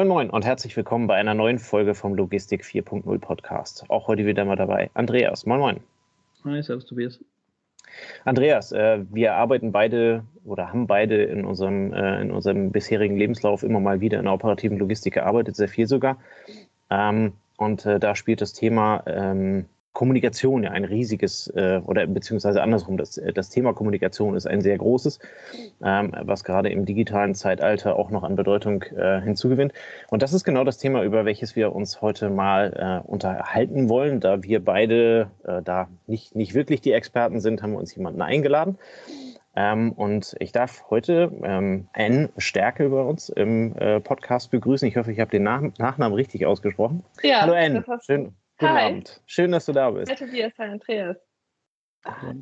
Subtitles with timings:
[0.00, 3.84] Moin Moin und herzlich willkommen bei einer neuen Folge vom Logistik 4.0 Podcast.
[3.90, 5.44] Auch heute wieder mal dabei Andreas.
[5.44, 5.80] Moin Moin.
[6.42, 7.20] Hi, servus Tobias.
[8.24, 13.62] Andreas, äh, wir arbeiten beide oder haben beide in unserem, äh, in unserem bisherigen Lebenslauf
[13.62, 16.16] immer mal wieder in der operativen Logistik gearbeitet, sehr viel sogar.
[16.88, 22.62] Ähm, und äh, da spielt das Thema ähm, Kommunikation ja ein riesiges, äh, oder beziehungsweise
[22.62, 25.18] andersrum, das, äh, das Thema Kommunikation ist ein sehr großes,
[25.84, 29.72] ähm, was gerade im digitalen Zeitalter auch noch an Bedeutung äh, hinzugewinnt.
[30.08, 34.20] Und das ist genau das Thema, über welches wir uns heute mal äh, unterhalten wollen.
[34.20, 38.22] Da wir beide äh, da nicht, nicht wirklich die Experten sind, haben wir uns jemanden
[38.22, 38.78] eingeladen.
[39.56, 44.86] Ähm, und ich darf heute ähm, N Stärke bei uns im äh, Podcast begrüßen.
[44.86, 47.02] Ich hoffe, ich habe den Nach Nachnamen richtig ausgesprochen.
[47.22, 47.84] Ja, Hallo N.
[48.06, 48.86] Schön, Guten Hi.
[48.88, 49.22] Abend.
[49.24, 50.12] Schön, dass du da bist.
[50.12, 51.16] Hi Tobias, hi Andreas.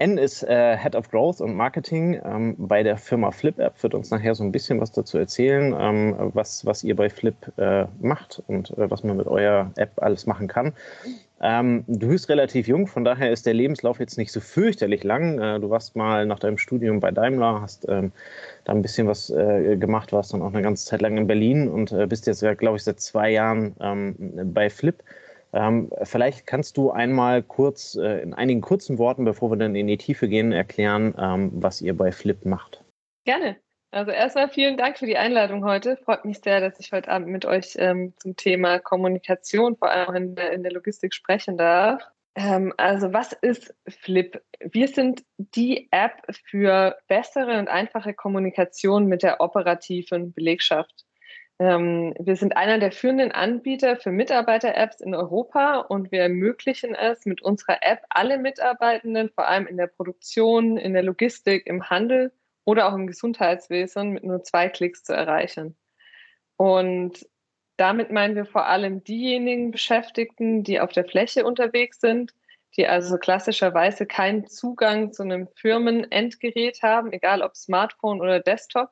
[0.00, 3.80] N ist äh, Head of Growth und Marketing ähm, bei der Firma Flip App.
[3.84, 7.36] Wird uns nachher so ein bisschen was dazu erzählen, ähm, was, was ihr bei Flip
[7.56, 10.74] äh, macht und äh, was man mit eurer App alles machen kann.
[11.40, 15.38] Ähm, du bist relativ jung, von daher ist der Lebenslauf jetzt nicht so fürchterlich lang.
[15.40, 18.10] Äh, du warst mal nach deinem Studium bei Daimler, hast ähm,
[18.64, 21.68] da ein bisschen was äh, gemacht, warst dann auch eine ganze Zeit lang in Berlin
[21.68, 24.16] und äh, bist jetzt, glaube ich, seit zwei Jahren ähm,
[24.52, 25.00] bei Flip.
[25.52, 29.86] Ähm, vielleicht kannst du einmal kurz, äh, in einigen kurzen Worten, bevor wir dann in
[29.86, 32.84] die Tiefe gehen, erklären, ähm, was ihr bei Flip macht.
[33.24, 33.56] Gerne.
[33.90, 35.96] Also erstmal vielen Dank für die Einladung heute.
[35.96, 40.14] Freut mich sehr, dass ich heute Abend mit euch ähm, zum Thema Kommunikation, vor allem
[40.14, 42.02] in der, in der Logistik, sprechen darf.
[42.34, 44.42] Ähm, also was ist Flip?
[44.60, 51.06] Wir sind die App für bessere und einfache Kommunikation mit der operativen Belegschaft.
[51.60, 57.26] Ähm, wir sind einer der führenden Anbieter für Mitarbeiter-Apps in Europa und wir ermöglichen es
[57.26, 62.32] mit unserer App alle Mitarbeitenden, vor allem in der Produktion, in der Logistik, im Handel
[62.64, 65.76] oder auch im Gesundheitswesen mit nur zwei Klicks zu erreichen.
[66.56, 67.26] Und
[67.76, 72.34] damit meinen wir vor allem diejenigen Beschäftigten, die auf der Fläche unterwegs sind,
[72.76, 78.90] die also klassischerweise keinen Zugang zu einem Firmenendgerät haben, egal ob Smartphone oder Desktop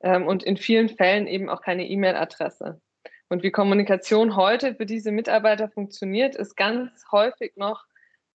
[0.00, 2.80] ähm, und in vielen Fällen eben auch keine E-Mail-Adresse.
[3.28, 7.84] Und wie Kommunikation heute für diese Mitarbeiter funktioniert, ist ganz häufig noch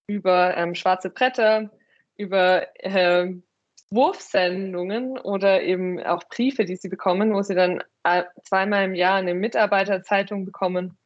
[0.07, 1.71] über ähm, schwarze Bretter,
[2.15, 3.33] über äh,
[3.89, 9.15] Wurfsendungen oder eben auch Briefe, die sie bekommen, wo sie dann äh, zweimal im Jahr
[9.15, 10.97] eine Mitarbeiterzeitung bekommen.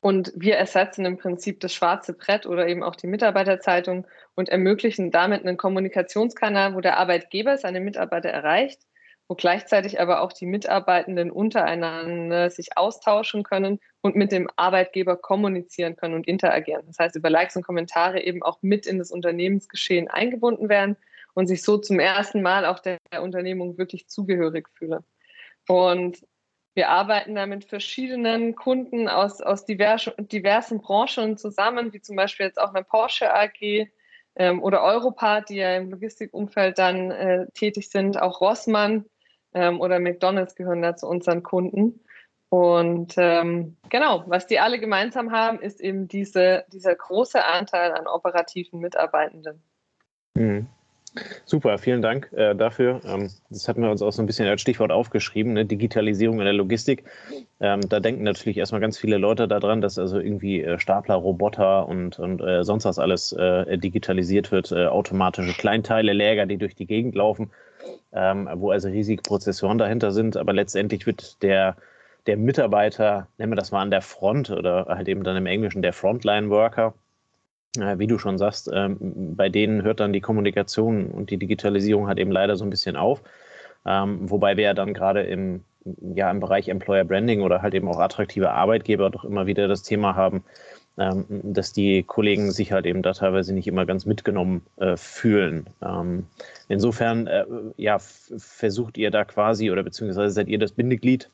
[0.00, 5.12] Und wir ersetzen im Prinzip das schwarze Brett oder eben auch die Mitarbeiterzeitung und ermöglichen
[5.12, 8.82] damit einen Kommunikationskanal, wo der Arbeitgeber seine Mitarbeiter erreicht
[9.32, 15.96] wo gleichzeitig aber auch die Mitarbeitenden untereinander sich austauschen können und mit dem Arbeitgeber kommunizieren
[15.96, 16.82] können und interagieren.
[16.86, 20.98] Das heißt, über Likes und Kommentare eben auch mit in das Unternehmensgeschehen eingebunden werden
[21.32, 25.02] und sich so zum ersten Mal auch der Unternehmung wirklich zugehörig fühlen.
[25.66, 26.18] Und
[26.74, 32.44] wir arbeiten da mit verschiedenen Kunden aus, aus diversen, diversen Branchen zusammen, wie zum Beispiel
[32.44, 33.88] jetzt auch eine Porsche AG
[34.36, 39.06] ähm, oder Europart, die ja im Logistikumfeld dann äh, tätig sind, auch Rossmann,
[39.54, 42.00] ähm, oder McDonald's gehören da zu unseren Kunden.
[42.48, 48.06] Und ähm, genau, was die alle gemeinsam haben, ist eben diese, dieser große Anteil an
[48.06, 49.62] operativen Mitarbeitenden.
[50.34, 50.66] Mhm.
[51.44, 53.00] Super, vielen Dank äh, dafür.
[53.06, 55.66] Ähm, das hatten wir uns auch so ein bisschen als Stichwort aufgeschrieben, ne?
[55.66, 57.04] Digitalisierung in der Logistik.
[57.60, 61.86] Ähm, da denken natürlich erstmal ganz viele Leute daran, dass also irgendwie äh, Stapler, Roboter
[61.86, 66.74] und, und äh, sonst was alles äh, digitalisiert wird, äh, automatische Kleinteile, Läger, die durch
[66.74, 67.50] die Gegend laufen
[68.12, 71.76] ähm, wo also riesige Prozessoren dahinter sind, aber letztendlich wird der,
[72.26, 75.82] der Mitarbeiter, nennen wir das mal an der Front oder halt eben dann im Englischen
[75.82, 76.94] der Frontline-Worker,
[77.78, 78.96] äh, wie du schon sagst, ähm,
[79.36, 82.96] bei denen hört dann die Kommunikation und die Digitalisierung halt eben leider so ein bisschen
[82.96, 83.22] auf.
[83.86, 85.64] Ähm, wobei wir ja dann gerade im,
[86.14, 89.82] ja, im Bereich Employer Branding oder halt eben auch attraktive Arbeitgeber doch immer wieder das
[89.82, 90.44] Thema haben,
[90.98, 95.66] ähm, dass die Kollegen sich halt eben da teilweise nicht immer ganz mitgenommen äh, fühlen.
[95.82, 96.26] Ähm,
[96.68, 97.44] insofern, äh,
[97.76, 101.30] ja, versucht ihr da quasi oder beziehungsweise seid ihr das Bindeglied,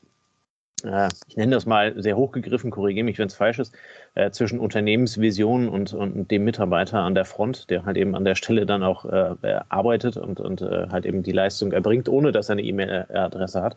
[0.83, 3.75] äh, ich nenne das mal sehr hochgegriffen, korrigiere mich, wenn es falsch ist,
[4.15, 8.35] äh, zwischen Unternehmensvision und, und dem Mitarbeiter an der Front, der halt eben an der
[8.35, 12.49] Stelle dann auch äh, arbeitet und, und äh, halt eben die Leistung erbringt, ohne dass
[12.49, 13.75] er eine E-Mail-Adresse hat.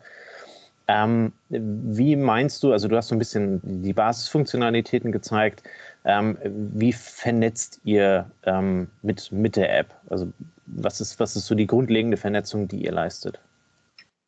[0.87, 5.63] Ähm, wie meinst du, also du hast so ein bisschen die Basisfunktionalitäten gezeigt,
[6.03, 9.95] ähm, wie vernetzt ihr ähm, mit, mit der App?
[10.09, 10.31] Also
[10.65, 13.39] was ist, was ist so die grundlegende Vernetzung, die ihr leistet?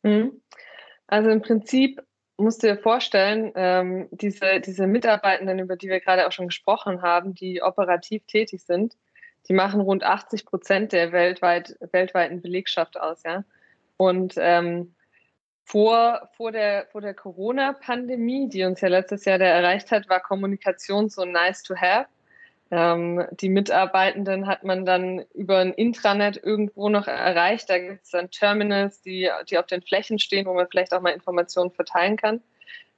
[0.02, 0.40] Mhm.
[1.08, 2.02] Also im Prinzip
[2.38, 7.02] musst du dir vorstellen, ähm, diese, diese Mitarbeitenden, über die wir gerade auch schon gesprochen
[7.02, 8.96] haben, die operativ tätig sind,
[9.48, 13.44] die machen rund 80 Prozent der weltweit, weltweiten Belegschaft aus, ja.
[13.96, 14.94] Und ähm,
[15.66, 20.20] vor, vor der, vor der Corona-Pandemie, die uns ja letztes Jahr da erreicht hat, war
[20.20, 22.06] Kommunikation so nice to have.
[22.70, 27.68] Ähm, die Mitarbeitenden hat man dann über ein Intranet irgendwo noch erreicht.
[27.68, 31.00] Da gibt es dann Terminals, die, die auf den Flächen stehen, wo man vielleicht auch
[31.00, 32.42] mal Informationen verteilen kann.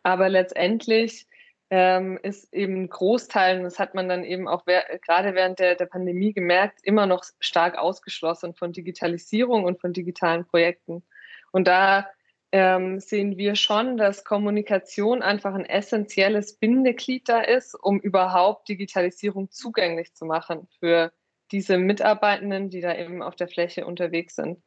[0.02, 1.26] Aber letztendlich
[1.70, 5.74] ähm, ist eben ein Großteil, und das hat man dann eben auch gerade während der,
[5.74, 11.02] der Pandemie gemerkt, immer noch stark ausgeschlossen von Digitalisierung und von digitalen Projekten.
[11.50, 12.06] Und da
[12.50, 19.50] ähm, sehen wir schon, dass Kommunikation einfach ein essentielles Bindeglied da ist, um überhaupt Digitalisierung
[19.50, 21.12] zugänglich zu machen für
[21.50, 24.62] diese Mitarbeitenden, die da eben auf der Fläche unterwegs sind.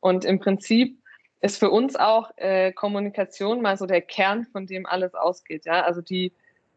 [0.00, 0.98] Und im Prinzip
[1.40, 5.64] ist für uns auch äh, Kommunikation mal so der Kern, von dem alles ausgeht.
[5.64, 5.82] Ja?
[5.82, 6.32] Also die,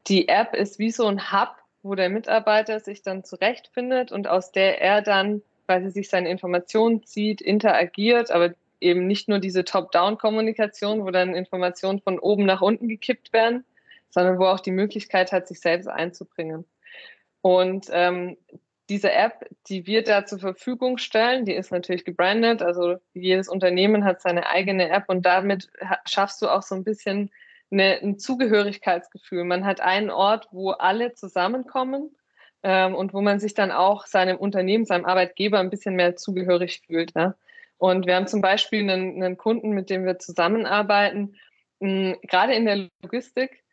[0.07, 4.51] die App ist wie so ein Hub, wo der Mitarbeiter sich dann zurechtfindet und aus
[4.51, 9.63] der er dann, weil sie sich seine Informationen zieht, interagiert, aber eben nicht nur diese
[9.63, 13.65] Top-Down-Kommunikation, wo dann Informationen von oben nach unten gekippt werden,
[14.09, 16.65] sondern wo auch die Möglichkeit hat, sich selbst einzubringen.
[17.41, 18.37] Und ähm,
[18.89, 22.61] diese App, die wir da zur Verfügung stellen, die ist natürlich gebrandet.
[22.61, 25.69] Also jedes Unternehmen hat seine eigene App und damit
[26.05, 27.31] schaffst du auch so ein bisschen
[27.71, 29.43] eine, ein Zugehörigkeitsgefühl.
[29.43, 32.15] Man hat einen Ort, wo alle zusammenkommen
[32.63, 36.81] ähm, und wo man sich dann auch seinem Unternehmen, seinem Arbeitgeber ein bisschen mehr zugehörig
[36.85, 37.13] fühlt.
[37.15, 37.35] Ja?
[37.77, 41.35] Und wir haben zum Beispiel einen, einen Kunden, mit dem wir zusammenarbeiten,
[41.79, 43.63] mh, gerade in der Logistik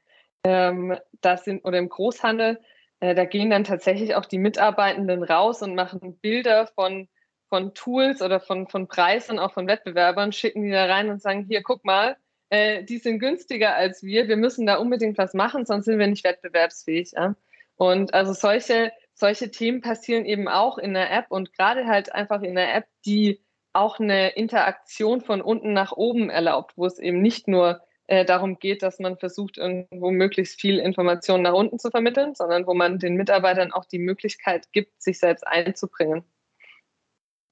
[0.44, 2.60] ähm, das sind, oder im Großhandel,
[3.00, 7.08] äh, da gehen dann tatsächlich auch die Mitarbeitenden raus und machen Bilder von,
[7.48, 11.44] von Tools oder von, von Preisen, auch von Wettbewerbern, schicken die da rein und sagen,
[11.48, 12.16] hier, guck mal,
[12.50, 16.06] äh, die sind günstiger als wir, wir müssen da unbedingt was machen, sonst sind wir
[16.06, 17.12] nicht wettbewerbsfähig.
[17.12, 17.34] Ja?
[17.76, 22.42] Und also solche, solche Themen passieren eben auch in der App und gerade halt einfach
[22.42, 23.40] in der App, die
[23.72, 28.58] auch eine Interaktion von unten nach oben erlaubt, wo es eben nicht nur äh, darum
[28.58, 32.98] geht, dass man versucht, irgendwo möglichst viel Information nach unten zu vermitteln, sondern wo man
[32.98, 36.24] den Mitarbeitern auch die Möglichkeit gibt, sich selbst einzubringen.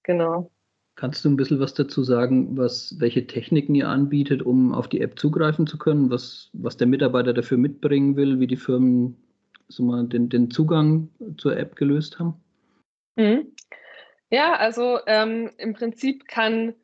[0.02, 0.50] Genau.
[0.96, 5.00] Kannst du ein bisschen was dazu sagen, was, welche Techniken ihr anbietet, um auf die
[5.00, 9.16] App zugreifen zu können, was, was der Mitarbeiter dafür mitbringen will, wie die Firmen
[9.68, 11.08] so mal den, den Zugang
[11.38, 12.34] zur App gelöst haben?
[13.16, 13.46] Mhm.
[14.30, 16.74] Ja, also ähm, im Prinzip kann,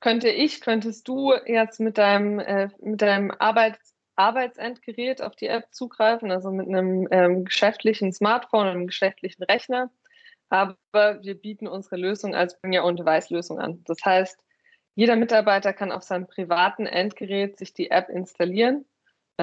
[0.00, 5.72] könnte ich, könntest du jetzt mit deinem, äh, mit deinem Arbeits, Arbeitsendgerät auf die App
[5.72, 9.90] zugreifen, also mit einem ähm, geschäftlichen Smartphone, einem geschäftlichen Rechner.
[10.50, 10.76] Aber
[11.22, 13.82] wir bieten unsere Lösung als Bring Your Own Device Lösung an.
[13.86, 14.38] Das heißt,
[14.94, 18.84] jeder Mitarbeiter kann auf seinem privaten Endgerät sich die App installieren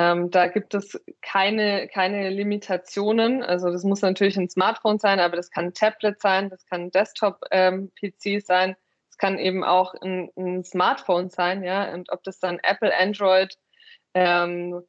[0.02, 3.44] ähm, da gibt es keine, keine Limitationen.
[3.44, 6.84] Also das muss natürlich ein Smartphone sein, aber das kann ein Tablet sein, das kann
[6.84, 8.78] ein Desktop-PC ähm, sein,
[9.10, 11.94] es kann eben auch ein, ein, Smartphone sein, ja.
[11.94, 13.58] Und ob das dann Apple, Android
[14.14, 14.82] ähm,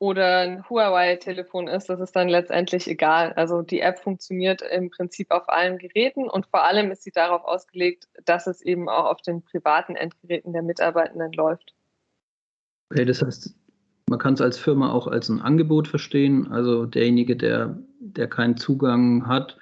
[0.00, 3.34] oder ein Huawei-Telefon ist, das ist dann letztendlich egal.
[3.34, 7.44] Also die App funktioniert im Prinzip auf allen Geräten und vor allem ist sie darauf
[7.44, 11.72] ausgelegt, dass es eben auch auf den privaten Endgeräten der Mitarbeitenden läuft.
[12.90, 13.54] Okay, das heißt,
[14.08, 16.50] man kann es als Firma auch als ein Angebot verstehen.
[16.50, 19.56] Also derjenige, der, der keinen Zugang hat,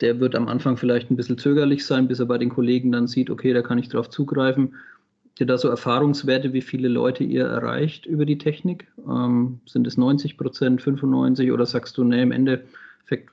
[0.00, 3.06] der wird am Anfang vielleicht ein bisschen zögerlich sein, bis er bei den Kollegen dann
[3.06, 4.76] sieht, okay, da kann ich drauf zugreifen.
[5.24, 8.86] Habt ihr da so Erfahrungswerte, wie viele Leute ihr erreicht über die Technik?
[9.08, 13.30] Ähm, sind es 90 Prozent, 95 oder sagst du, nee, im Endeffekt,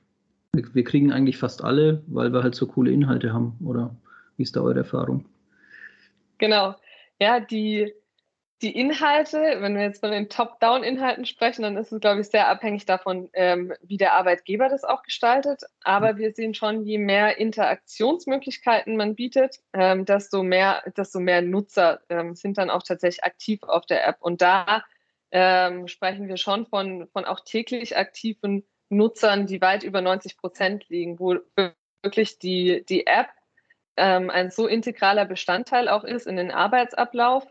[0.52, 3.56] wir kriegen eigentlich fast alle, weil wir halt so coole Inhalte haben?
[3.64, 3.94] Oder
[4.36, 5.24] wie ist da eure Erfahrung?
[6.38, 6.74] Genau.
[7.20, 7.92] Ja, die,
[8.62, 12.48] die Inhalte, wenn wir jetzt von den Top-Down-Inhalten sprechen, dann ist es, glaube ich, sehr
[12.48, 15.62] abhängig davon, ähm, wie der Arbeitgeber das auch gestaltet.
[15.82, 22.00] Aber wir sehen schon, je mehr Interaktionsmöglichkeiten man bietet, ähm, desto, mehr, desto mehr Nutzer
[22.08, 24.18] ähm, sind dann auch tatsächlich aktiv auf der App.
[24.20, 24.84] Und da
[25.32, 30.88] ähm, sprechen wir schon von, von auch täglich aktiven Nutzern, die weit über 90 Prozent
[30.88, 31.38] liegen, wo
[32.02, 33.28] wirklich die, die App
[33.96, 37.46] ähm, ein so integraler Bestandteil auch ist in den Arbeitsablauf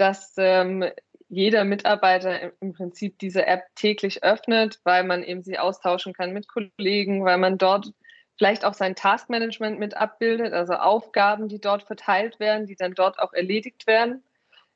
[0.00, 0.84] dass ähm,
[1.28, 6.48] jeder Mitarbeiter im Prinzip diese App täglich öffnet, weil man eben sie austauschen kann mit
[6.48, 7.92] Kollegen, weil man dort
[8.36, 13.18] vielleicht auch sein Taskmanagement mit abbildet, also Aufgaben, die dort verteilt werden, die dann dort
[13.18, 14.24] auch erledigt werden.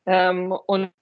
[0.07, 0.93] Ähm, und,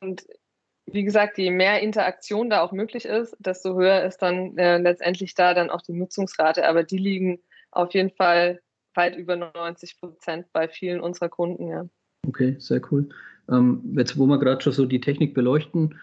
[0.87, 5.35] wie gesagt, je mehr Interaktion da auch möglich ist, desto höher ist dann äh, letztendlich
[5.35, 6.67] da dann auch die Nutzungsrate.
[6.67, 7.41] Aber die liegen
[7.73, 8.61] auf jeden Fall
[8.95, 11.87] weit über 90 Prozent bei vielen unserer Kunden, ja.
[12.27, 13.09] Okay, sehr cool.
[13.51, 15.97] Ähm, jetzt, wo wir gerade schon so die Technik beleuchten,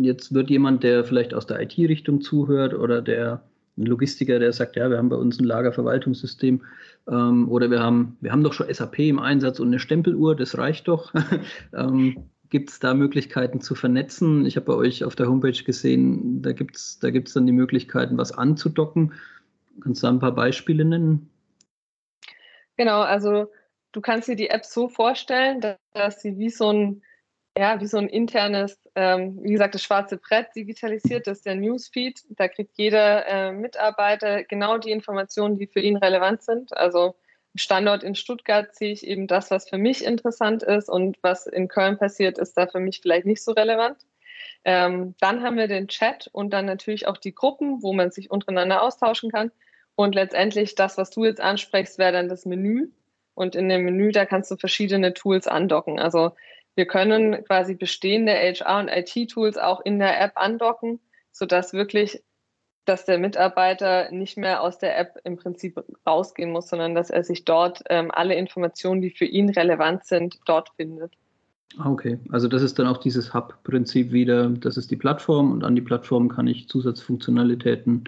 [0.00, 3.42] jetzt wird jemand, der vielleicht aus der IT-Richtung zuhört oder der
[3.78, 6.60] ein Logistiker, der sagt, ja, wir haben bei uns ein Lagerverwaltungssystem
[7.08, 10.58] ähm, oder wir haben, wir haben doch schon SAP im Einsatz und eine Stempeluhr, das
[10.58, 11.12] reicht doch.
[11.72, 14.44] ähm, Gibt es da Möglichkeiten zu vernetzen?
[14.44, 17.52] Ich habe bei euch auf der Homepage gesehen, da gibt es da gibt's dann die
[17.52, 19.12] Möglichkeiten, was anzudocken.
[19.80, 21.30] Kannst du da ein paar Beispiele nennen?
[22.76, 23.46] Genau, also
[23.92, 25.60] du kannst dir die App so vorstellen,
[25.92, 27.02] dass sie wie so ein,
[27.56, 31.56] ja, wie so ein internes, ähm, wie gesagt, das schwarze Brett digitalisiert, das ist der
[31.56, 32.22] Newsfeed.
[32.30, 36.76] Da kriegt jeder äh, Mitarbeiter genau die Informationen, die für ihn relevant sind.
[36.76, 37.14] Also
[37.56, 41.68] Standort in Stuttgart sehe ich eben das, was für mich interessant ist und was in
[41.68, 43.98] Köln passiert, ist da für mich vielleicht nicht so relevant.
[44.64, 48.30] Ähm, dann haben wir den Chat und dann natürlich auch die Gruppen, wo man sich
[48.30, 49.50] untereinander austauschen kann.
[49.96, 52.88] Und letztendlich das, was du jetzt ansprichst, wäre dann das Menü.
[53.34, 55.98] Und in dem Menü, da kannst du verschiedene Tools andocken.
[55.98, 56.32] Also
[56.74, 61.00] wir können quasi bestehende HR- und IT-Tools auch in der App andocken,
[61.32, 62.22] sodass wirklich
[62.86, 67.22] dass der Mitarbeiter nicht mehr aus der App im Prinzip rausgehen muss, sondern dass er
[67.22, 71.12] sich dort ähm, alle Informationen, die für ihn relevant sind, dort findet.
[71.78, 75.62] Ah, okay, also das ist dann auch dieses Hub-Prinzip wieder, das ist die Plattform und
[75.62, 78.04] an die Plattform kann ich Zusatzfunktionalitäten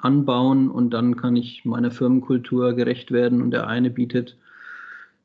[0.00, 4.36] anbauen und dann kann ich meiner Firmenkultur gerecht werden und der eine bietet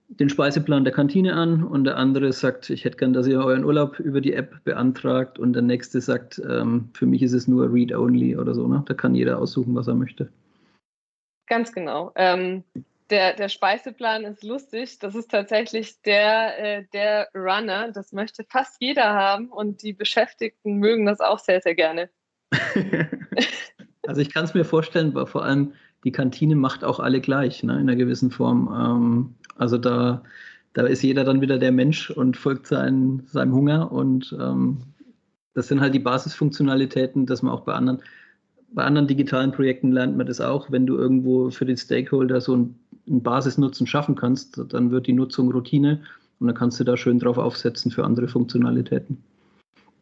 [0.10, 3.64] den Speiseplan der Kantine an und der andere sagt, ich hätte gern, dass ihr euren
[3.64, 7.72] Urlaub über die App beantragt und der nächste sagt, ähm, für mich ist es nur
[7.72, 8.68] Read-Only oder so.
[8.68, 8.84] Ne?
[8.88, 10.30] Da kann jeder aussuchen, was er möchte.
[11.48, 12.12] Ganz genau.
[12.16, 12.64] Ähm,
[13.12, 14.98] der, der Speiseplan ist lustig.
[15.00, 17.92] Das ist tatsächlich der, äh, der Runner.
[17.92, 22.10] Das möchte fast jeder haben und die Beschäftigten mögen das auch sehr, sehr gerne.
[24.08, 25.74] also ich kann es mir vorstellen, weil vor allem
[26.04, 28.74] die Kantine macht auch alle gleich, ne, in einer gewissen Form.
[28.74, 30.24] Ähm, also da,
[30.74, 33.92] da ist jeder dann wieder der Mensch und folgt sein, seinem Hunger.
[33.92, 34.78] Und ähm,
[35.54, 38.02] das sind halt die Basisfunktionalitäten, dass man auch bei anderen,
[38.72, 40.72] bei anderen digitalen Projekten lernt man das auch.
[40.72, 45.14] Wenn du irgendwo für den Stakeholder so einen, einen Basisnutzen schaffen kannst, dann wird die
[45.14, 46.02] Nutzung Routine
[46.40, 49.22] und dann kannst du da schön drauf aufsetzen für andere Funktionalitäten.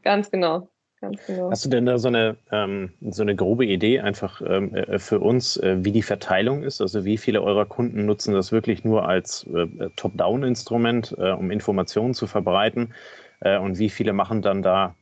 [0.04, 0.70] Ganz genau.
[1.02, 1.52] Genau.
[1.52, 5.20] Hast du denn da so eine, ähm, so eine grobe Idee einfach ähm, äh, für
[5.20, 6.82] uns, äh, wie die Verteilung ist?
[6.82, 12.16] Also wie viele eurer Kunden nutzen das wirklich nur als äh, Top-Down-Instrument, äh, um Informationen
[12.16, 12.94] zu verbreiten?
[13.42, 14.96] Äh, und wie viele machen dann da,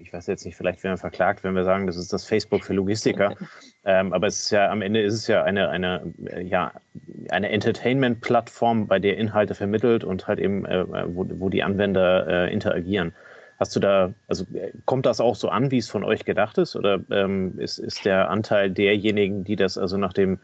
[0.00, 2.64] ich weiß jetzt nicht, vielleicht werden wir verklagt, wenn wir sagen, das ist das Facebook
[2.64, 3.36] für Logistiker.
[3.84, 6.72] ähm, aber es ist ja, am Ende ist es ja eine, eine, äh, ja,
[7.28, 13.12] eine Entertainment-Plattform, bei der Inhalte vermittelt und halt eben, wo, wo die Anwender interagieren.
[13.58, 14.44] Hast du da, also
[14.84, 16.76] kommt das auch so an, wie es von euch gedacht ist?
[16.76, 20.38] Oder ähm, ist, ist der Anteil derjenigen, die das also nach dem,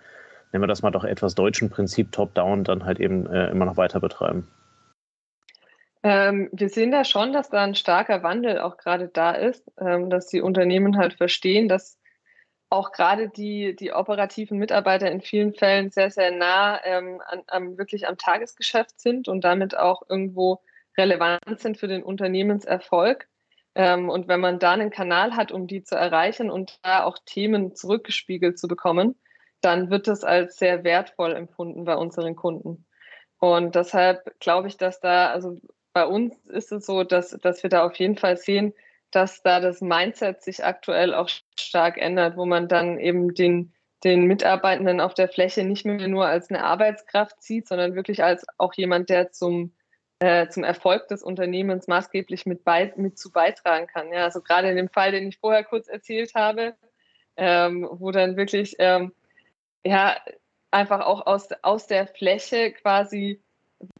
[0.52, 3.76] nennen wir das mal doch etwas deutschen Prinzip Top-Down, dann halt eben äh, immer noch
[3.76, 4.48] weiter betreiben?
[6.02, 10.10] Ähm, wir sehen da schon, dass da ein starker Wandel auch gerade da ist, ähm,
[10.10, 11.98] dass die Unternehmen halt verstehen, dass
[12.70, 17.78] auch gerade die, die operativen Mitarbeiter in vielen Fällen sehr, sehr nah ähm, an, am,
[17.78, 20.62] wirklich am Tagesgeschäft sind und damit auch irgendwo
[20.96, 23.28] relevant sind für den Unternehmenserfolg.
[23.74, 27.18] Ähm, und wenn man da einen Kanal hat, um die zu erreichen und da auch
[27.24, 29.16] Themen zurückgespiegelt zu bekommen,
[29.60, 32.86] dann wird das als sehr wertvoll empfunden bei unseren Kunden.
[33.38, 35.58] Und deshalb glaube ich, dass da, also
[35.92, 38.74] bei uns ist es so, dass, dass wir da auf jeden Fall sehen,
[39.10, 43.72] dass da das Mindset sich aktuell auch stark ändert, wo man dann eben den,
[44.04, 48.44] den Mitarbeitenden auf der Fläche nicht mehr nur als eine Arbeitskraft sieht, sondern wirklich als
[48.58, 49.74] auch jemand, der zum
[50.22, 54.12] äh, zum Erfolg des Unternehmens maßgeblich mit, bei, mit zu beitragen kann.
[54.12, 56.74] Ja, also gerade in dem Fall, den ich vorher kurz erzählt habe,
[57.36, 59.12] ähm, wo dann wirklich ähm,
[59.84, 60.16] ja
[60.70, 63.42] einfach auch aus, aus der Fläche quasi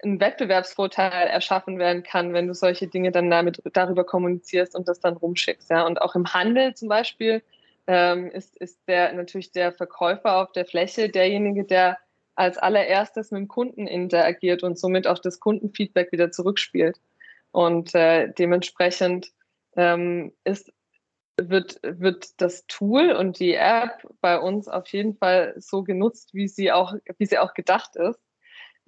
[0.05, 5.00] ein Wettbewerbsvorteil erschaffen werden kann, wenn du solche Dinge dann damit darüber kommunizierst und das
[5.00, 5.71] dann rumschickst.
[5.71, 5.85] Ja.
[5.85, 7.43] Und auch im Handel zum Beispiel
[7.88, 11.99] ähm, ist, ist der natürlich der Verkäufer auf der Fläche derjenige, der
[12.42, 17.00] als allererstes mit dem Kunden interagiert und somit auch das Kundenfeedback wieder zurückspielt.
[17.52, 19.32] Und äh, dementsprechend
[19.76, 20.72] ähm, ist,
[21.40, 26.49] wird, wird das Tool und die App bei uns auf jeden Fall so genutzt, wie
[26.49, 28.18] sie auch, wie sie auch gedacht ist.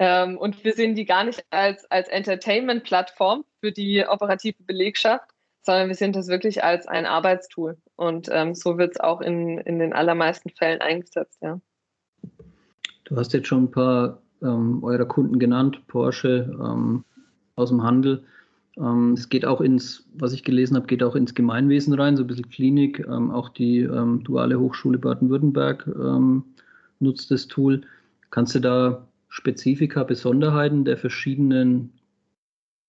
[0.00, 5.30] Ähm, und wir sehen die gar nicht als, als Entertainment-Plattform für die operative Belegschaft,
[5.62, 7.78] sondern wir sehen das wirklich als ein Arbeitstool.
[7.94, 11.61] Und ähm, so wird es auch in, in den allermeisten Fällen eingesetzt, ja.
[13.04, 17.04] Du hast jetzt schon ein paar ähm, eurer Kunden genannt, Porsche ähm,
[17.56, 18.25] aus dem Handel.
[18.76, 22.25] Ähm, es geht auch ins, was ich gelesen habe, geht auch ins Gemeinwesen rein, so
[22.25, 23.00] ein bisschen Klinik.
[23.00, 26.44] Ähm, auch die ähm, Duale Hochschule Baden-Württemberg ähm,
[27.00, 27.82] nutzt das Tool.
[28.30, 31.92] Kannst du da Spezifika, Besonderheiten der verschiedenen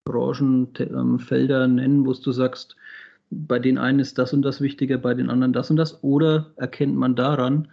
[0.06, 2.76] Branchenfelder nennen, wo du sagst,
[3.32, 6.04] bei den einen ist das und das wichtiger, bei den anderen das und das?
[6.04, 7.68] Oder erkennt man daran,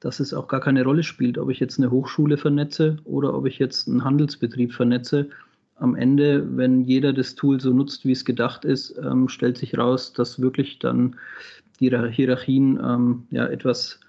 [0.00, 3.46] dass es auch gar keine Rolle spielt, ob ich jetzt eine Hochschule vernetze oder ob
[3.46, 5.30] ich jetzt einen Handelsbetrieb vernetze.
[5.76, 9.78] am Ende, wenn jeder das Tool so nutzt, wie es gedacht ist, ähm, stellt sich
[9.78, 11.16] raus, dass wirklich dann
[11.78, 14.00] die Hierarchien ähm, ja, etwas,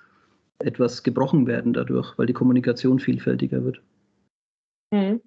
[0.57, 3.81] etwas gebrochen werden dadurch, weil die Kommunikation vielfältiger wird.
[4.91, 5.21] Mhm.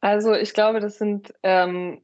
[0.00, 2.00] Also ich glaube, das sind, ähm,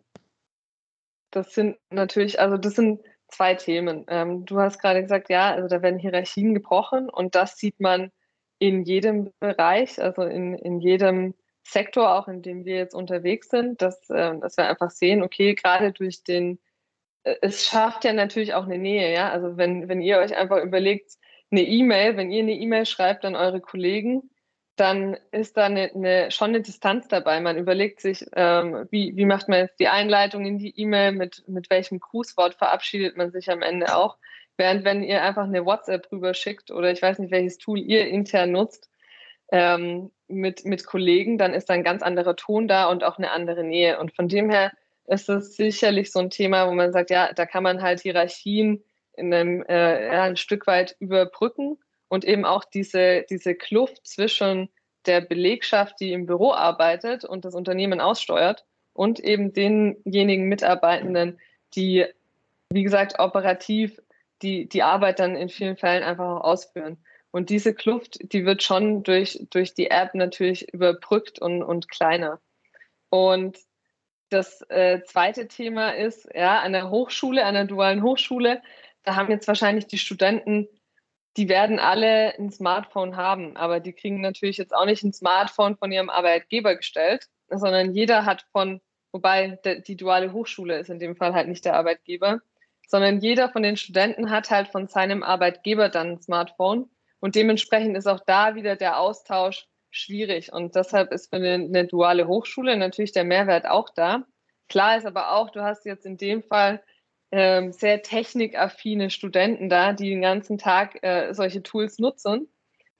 [1.31, 3.01] das sind natürlich, also das sind
[3.33, 4.05] zwei Themen.
[4.09, 8.11] Ähm, du hast gerade gesagt, ja, also da werden Hierarchien gebrochen und das sieht man
[8.59, 11.35] in jedem Bereich, also in, in jedem
[11.65, 15.55] Sektor, auch in dem wir jetzt unterwegs sind, dass, äh, dass wir einfach sehen, okay,
[15.55, 16.61] gerade durch den,
[17.25, 19.31] äh, es schafft ja natürlich auch eine Nähe, ja.
[19.31, 21.13] Also wenn, wenn ihr euch einfach überlegt,
[21.51, 24.31] eine E-Mail, wenn ihr eine E-Mail schreibt an eure Kollegen,
[24.77, 27.41] dann ist da eine, eine, schon eine Distanz dabei.
[27.41, 31.47] Man überlegt sich, ähm, wie, wie macht man jetzt die Einleitung in die E-Mail, mit,
[31.47, 34.17] mit welchem Grußwort verabschiedet man sich am Ende auch.
[34.57, 38.53] Während wenn ihr einfach eine WhatsApp rüberschickt oder ich weiß nicht, welches Tool ihr intern
[38.53, 38.91] nutzt,
[39.51, 43.31] ähm, mit, mit Kollegen, dann ist da ein ganz anderer Ton da und auch eine
[43.31, 44.01] andere Nähe.
[44.01, 44.73] Und von dem her
[45.07, 48.83] ist es sicherlich so ein Thema, wo man sagt, ja, da kann man halt Hierarchien
[49.15, 51.79] in einem, äh, ja, ein Stück weit überbrücken
[52.13, 54.69] und eben auch diese, diese Kluft zwischen
[55.07, 61.41] der Belegschaft, die im Büro arbeitet und das Unternehmen aussteuert und eben denjenigen Mitarbeitenden,
[61.75, 62.05] die,
[62.69, 63.99] wie gesagt, operativ
[64.43, 66.99] die, die Arbeit dann in vielen Fällen einfach auch ausführen.
[67.31, 72.43] Und diese Kluft, die wird schon durch, durch die App natürlich überbrückt und, und kleiner.
[73.09, 73.57] Und
[74.29, 78.61] das äh, zweite Thema ist, ja, an der Hochschule, an der dualen Hochschule,
[79.03, 80.69] da haben jetzt wahrscheinlich die Studenten,
[81.37, 85.77] die werden alle ein Smartphone haben, aber die kriegen natürlich jetzt auch nicht ein Smartphone
[85.77, 88.81] von ihrem Arbeitgeber gestellt, sondern jeder hat von,
[89.13, 92.41] wobei die duale Hochschule ist in dem Fall halt nicht der Arbeitgeber,
[92.87, 97.97] sondern jeder von den Studenten hat halt von seinem Arbeitgeber dann ein Smartphone und dementsprechend
[97.97, 100.53] ist auch da wieder der Austausch schwierig.
[100.53, 104.25] Und deshalb ist für eine, eine duale Hochschule natürlich der Mehrwert auch da.
[104.69, 106.83] Klar ist aber auch, du hast jetzt in dem Fall
[107.33, 112.49] ähm, sehr technikaffine Studenten da, die den ganzen Tag äh, solche Tools nutzen,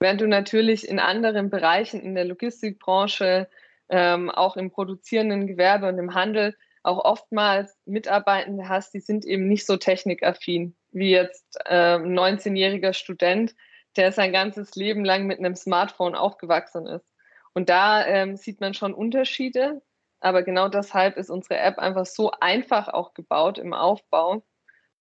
[0.01, 3.49] während du natürlich in anderen Bereichen in der Logistikbranche,
[3.91, 9.47] ähm, auch im produzierenden Gewerbe und im Handel auch oftmals Mitarbeitende hast, die sind eben
[9.47, 13.55] nicht so technikaffin wie jetzt äh, ein 19-jähriger Student,
[13.97, 17.07] der sein ganzes Leben lang mit einem Smartphone aufgewachsen ist.
[17.55, 19.83] Und da ähm, sieht man schon Unterschiede.
[20.23, 24.45] Aber genau deshalb ist unsere App einfach so einfach auch gebaut im Aufbau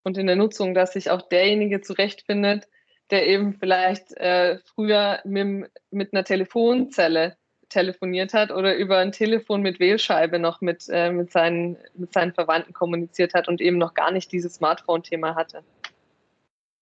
[0.04, 2.68] und in der Nutzung, dass sich auch derjenige zurechtfindet,
[3.12, 7.38] der eben vielleicht äh, früher mit, mit einer Telefonzelle
[7.70, 12.34] telefoniert hat oder über ein Telefon mit Wählscheibe noch mit, äh, mit, seinen, mit seinen
[12.34, 15.64] Verwandten kommuniziert hat und eben noch gar nicht dieses Smartphone-Thema hatte.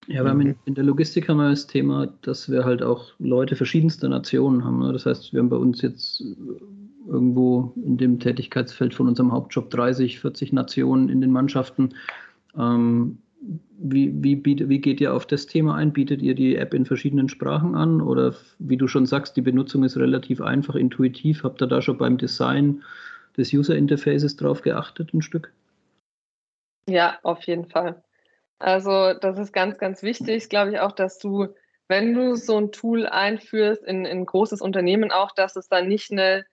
[0.07, 3.55] Ja, wir haben in, der Logistik haben wir das Thema, dass wir halt auch Leute
[3.55, 4.79] verschiedenster Nationen haben.
[4.79, 4.91] Ne?
[4.93, 6.23] Das heißt, wir haben bei uns jetzt
[7.09, 11.95] irgendwo in dem Tätigkeitsfeld von unserem Hauptjob 30, 40 Nationen in den Mannschaften.
[12.57, 13.19] Ähm,
[13.77, 15.93] wie, wie, bietet, wie geht ihr auf das Thema ein?
[15.93, 18.01] Bietet ihr die App in verschiedenen Sprachen an?
[18.01, 21.43] Oder wie du schon sagst, die Benutzung ist relativ einfach, intuitiv.
[21.43, 22.83] Habt ihr da schon beim Design
[23.37, 25.53] des User Interfaces drauf geachtet, ein Stück?
[26.87, 28.03] Ja, auf jeden Fall.
[28.59, 31.47] Also das ist ganz, ganz wichtig, glaube ich auch, dass du,
[31.87, 35.87] wenn du so ein Tool einführst in, in ein großes Unternehmen auch, dass es dann
[35.87, 36.45] nicht eine,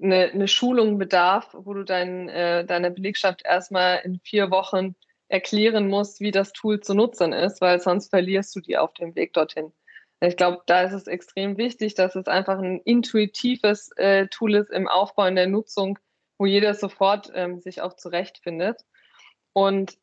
[0.00, 4.94] eine, eine Schulung bedarf, wo du dein, äh, deiner Belegschaft erstmal in vier Wochen
[5.28, 9.14] erklären musst, wie das Tool zu nutzen ist, weil sonst verlierst du die auf dem
[9.14, 9.72] Weg dorthin.
[10.20, 14.70] Ich glaube, da ist es extrem wichtig, dass es einfach ein intuitives äh, Tool ist
[14.70, 15.98] im Aufbau, in der Nutzung,
[16.38, 18.82] wo jeder sofort ähm, sich auch zurechtfindet.
[19.52, 19.98] Und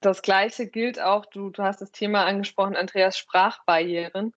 [0.00, 4.34] das Gleiche gilt auch, du, du hast das Thema angesprochen, Andreas, Sprachbarrieren,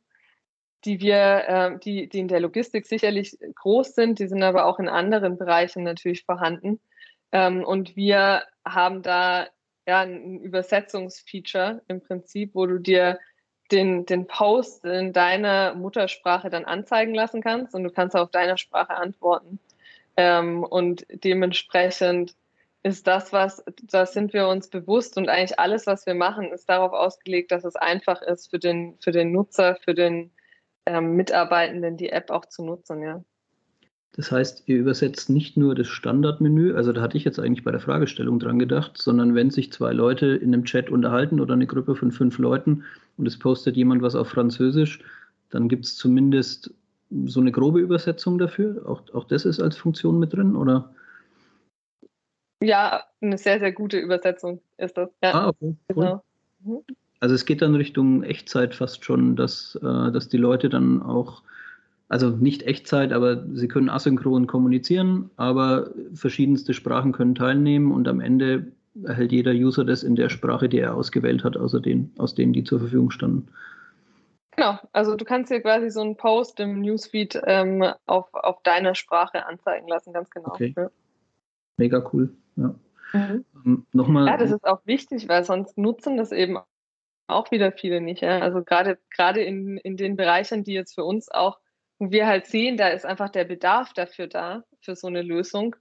[0.86, 4.80] die wir, äh, die, die in der Logistik sicherlich groß sind, die sind aber auch
[4.80, 6.80] in anderen Bereichen natürlich vorhanden.
[7.32, 9.48] Ähm, und wir haben da
[9.88, 13.20] ja ein Übersetzungsfeature im Prinzip, wo du dir
[13.72, 18.58] den, den Post in deiner Muttersprache dann anzeigen lassen kannst und du kannst auf deiner
[18.58, 19.60] Sprache antworten.
[20.18, 22.36] Ähm, und dementsprechend
[22.84, 26.70] ist das, was, da sind wir uns bewusst und eigentlich alles, was wir machen, ist
[26.70, 30.32] darauf ausgelegt, dass es einfach ist für den, für den Nutzer, für den
[30.86, 33.24] ähm, Mitarbeitenden, die App auch zu nutzen, ja.
[34.14, 37.72] Das heißt, ihr übersetzt nicht nur das Standardmenü, also da hatte ich jetzt eigentlich bei
[37.72, 41.68] der Fragestellung dran gedacht, sondern wenn sich zwei Leute in einem Chat unterhalten oder eine
[41.68, 42.86] Gruppe von fünf Leuten
[43.18, 45.04] und es postet jemand was auf Französisch,
[45.50, 46.74] dann gibt es zumindest
[47.26, 48.88] so eine grobe Übersetzung dafür.
[48.88, 50.94] Auch, auch das ist als Funktion mit drin, oder?
[52.62, 55.10] Ja, eine sehr, sehr gute Übersetzung ist das.
[55.22, 55.34] Ja.
[55.34, 55.76] Ah, okay.
[55.94, 55.96] Cool.
[55.96, 56.24] Genau.
[56.64, 56.84] Mhm.
[57.26, 61.42] Also es geht dann Richtung Echtzeit fast schon, dass, äh, dass die Leute dann auch
[62.08, 68.20] also nicht Echtzeit, aber sie können asynchron kommunizieren, aber verschiedenste Sprachen können teilnehmen und am
[68.20, 68.68] Ende
[69.04, 72.54] erhält jeder User das in der Sprache, die er ausgewählt hat, außer den, aus denen,
[72.54, 73.48] die zur Verfügung standen.
[74.56, 78.94] Genau, also du kannst dir quasi so einen Post im Newsfeed ähm, auf, auf deiner
[78.94, 80.50] Sprache anzeigen lassen, ganz genau.
[80.50, 80.76] Okay.
[80.78, 80.92] Ja.
[81.78, 82.76] Mega cool, ja.
[83.14, 83.46] Mhm.
[83.66, 84.28] Ähm, Nochmal.
[84.28, 86.60] Ja, das ist auch wichtig, weil sonst nutzen das eben
[87.28, 88.22] auch wieder viele nicht.
[88.22, 88.40] Ja?
[88.40, 91.60] Also gerade gerade in, in den Bereichen, die jetzt für uns auch,
[92.00, 95.76] wo wir halt sehen, da ist einfach der Bedarf dafür da, für so eine Lösung.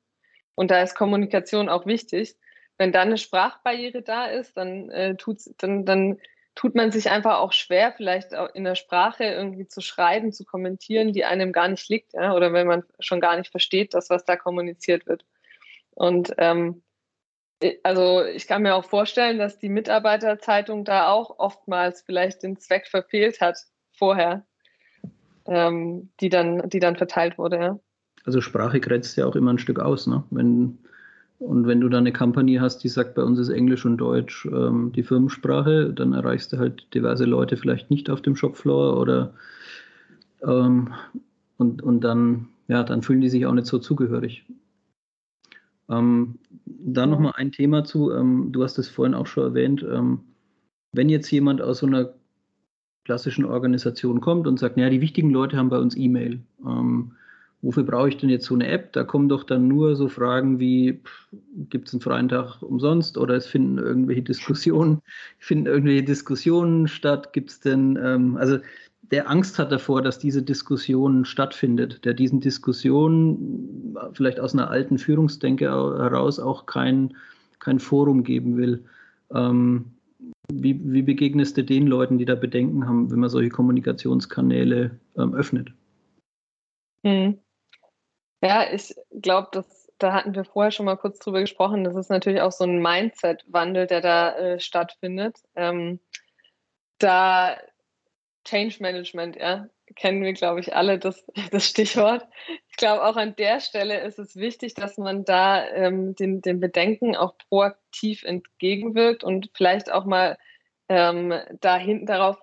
[0.54, 2.37] Und da ist Kommunikation auch wichtig.
[2.78, 6.18] Wenn da eine Sprachbarriere da ist, dann, äh, tut's, dann, dann
[6.54, 10.44] tut man sich einfach auch schwer, vielleicht auch in der Sprache irgendwie zu schreiben, zu
[10.44, 12.35] kommentieren, die einem gar nicht liegt, ja?
[12.35, 15.24] oder wenn man schon gar nicht versteht, das, was da kommuniziert wird.
[15.90, 16.83] Und ähm,
[17.82, 22.86] also ich kann mir auch vorstellen, dass die Mitarbeiterzeitung da auch oftmals vielleicht den Zweck
[22.86, 23.58] verfehlt hat
[23.92, 24.44] vorher,
[25.46, 27.56] ähm, die, dann, die dann verteilt wurde.
[27.56, 27.78] Ja.
[28.24, 30.06] Also Sprache grenzt ja auch immer ein Stück aus.
[30.06, 30.24] Ne?
[30.30, 30.78] Wenn,
[31.38, 34.46] und wenn du da eine Kampagne hast, die sagt, bei uns ist Englisch und Deutsch
[34.46, 39.34] ähm, die Firmensprache, dann erreichst du halt diverse Leute vielleicht nicht auf dem Shopfloor oder
[40.42, 40.92] ähm,
[41.56, 44.44] und, und dann, ja, dann fühlen die sich auch nicht so zugehörig.
[45.90, 50.20] Ähm, da nochmal ein Thema zu, ähm, du hast es vorhin auch schon erwähnt, ähm,
[50.92, 52.14] wenn jetzt jemand aus so einer
[53.04, 56.40] klassischen Organisation kommt und sagt, naja, die wichtigen Leute haben bei uns E-Mail.
[56.64, 57.12] Ähm,
[57.60, 58.92] wofür brauche ich denn jetzt so eine App?
[58.92, 61.00] Da kommen doch dann nur so Fragen wie,
[61.68, 65.02] gibt es einen freien Tag umsonst oder es finden irgendwelche Diskussionen,
[65.38, 67.32] finden irgendwelche Diskussionen statt?
[67.32, 68.58] Gibt es denn, ähm, also
[69.10, 74.98] der Angst hat davor, dass diese Diskussion stattfindet, der diesen Diskussionen vielleicht aus einer alten
[74.98, 77.16] Führungsdenke heraus auch kein,
[77.58, 78.84] kein Forum geben will.
[79.32, 79.92] Ähm,
[80.52, 85.34] wie, wie begegnest du den Leuten, die da Bedenken haben, wenn man solche Kommunikationskanäle ähm,
[85.34, 85.72] öffnet?
[87.04, 87.38] Hm.
[88.42, 89.64] Ja, ich glaube,
[89.98, 91.84] da hatten wir vorher schon mal kurz drüber gesprochen.
[91.84, 95.38] Das ist natürlich auch so ein Mindset-Wandel, der da äh, stattfindet.
[95.54, 95.98] Ähm,
[96.98, 97.56] da
[98.44, 102.26] Change Management, ja, kennen wir, glaube ich, alle das, das Stichwort.
[102.68, 106.61] Ich glaube, auch an der Stelle ist es wichtig, dass man da ähm, den, den
[106.61, 110.38] Bedenken auch proaktiv entgegenwirkt und vielleicht auch mal
[110.88, 112.38] ähm, da hinten darauf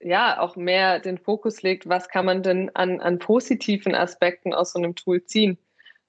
[0.00, 4.72] ja auch mehr den Fokus legt, was kann man denn an, an positiven Aspekten aus
[4.72, 5.58] so einem Tool ziehen.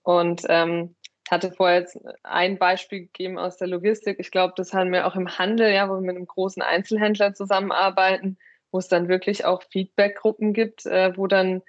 [0.03, 0.95] Und ähm,
[1.29, 4.19] hatte vorher jetzt ein Beispiel gegeben aus der Logistik.
[4.19, 7.33] Ich glaube, das haben wir auch im Handel, ja, wo wir mit einem großen Einzelhändler
[7.33, 8.37] zusammenarbeiten
[8.71, 11.61] wo es dann wirklich auch Feedbackgruppen gibt, äh, wo dann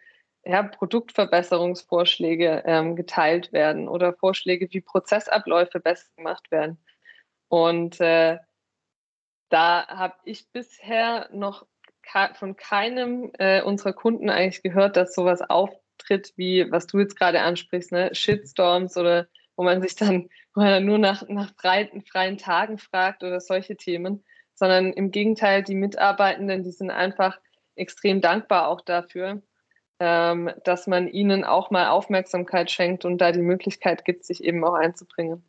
[0.44, 6.78] ja, Produktverbesserungsvorschläge ähm, geteilt werden oder Vorschläge, wie Prozessabläufe besser gemacht werden.
[7.48, 8.38] Und äh,
[9.50, 11.66] da habe ich bisher noch
[12.34, 17.40] von keinem äh, unserer Kunden eigentlich gehört, dass sowas auftritt, wie was du jetzt gerade
[17.40, 18.14] ansprichst, ne?
[18.14, 22.78] Shitstorms oder wo man sich dann, wo man dann nur nach, nach freien, freien Tagen
[22.78, 27.38] fragt oder solche Themen sondern im Gegenteil, die Mitarbeitenden, die sind einfach
[27.74, 29.42] extrem dankbar auch dafür,
[29.98, 34.64] ähm, dass man ihnen auch mal Aufmerksamkeit schenkt und da die Möglichkeit gibt, sich eben
[34.64, 35.42] auch einzubringen.